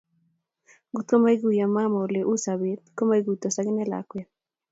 [0.91, 4.29] Ngotko maikuiyo mama Ole u sobet, komoikuitos akine lakwet